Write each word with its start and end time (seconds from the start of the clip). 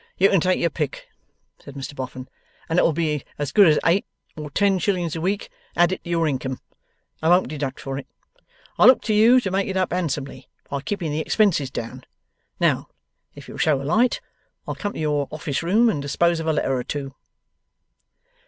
'You 0.17 0.31
can 0.31 0.41
take 0.41 0.59
your 0.59 0.71
pick,' 0.71 1.07
said 1.59 1.75
Mr 1.75 1.95
Boffin, 1.95 2.27
'and 2.67 2.79
it'll 2.79 2.91
be 2.91 3.23
as 3.37 3.51
good 3.51 3.67
as 3.67 3.77
eight 3.85 4.03
or 4.35 4.49
ten 4.49 4.79
shillings 4.79 5.15
a 5.15 5.21
week 5.21 5.51
added 5.75 6.03
to 6.03 6.09
your 6.09 6.27
income. 6.27 6.59
I 7.21 7.29
won't 7.29 7.49
deduct 7.49 7.79
for 7.79 7.99
it; 7.99 8.07
I 8.79 8.85
look 8.87 9.03
to 9.03 9.13
you 9.13 9.39
to 9.41 9.51
make 9.51 9.67
it 9.67 9.77
up 9.77 9.93
handsomely 9.93 10.49
by 10.71 10.81
keeping 10.81 11.11
the 11.11 11.19
expenses 11.19 11.69
down. 11.69 12.03
Now, 12.59 12.89
if 13.35 13.47
you'll 13.47 13.59
show 13.59 13.79
a 13.79 13.83
light, 13.83 14.21
I'll 14.67 14.73
come 14.73 14.93
to 14.93 14.99
your 14.99 15.27
office 15.29 15.61
room 15.61 15.87
and 15.87 16.01
dispose 16.01 16.39
of 16.39 16.47
a 16.47 16.53
letter 16.53 16.75
or 16.75 16.83
two. 16.83 17.13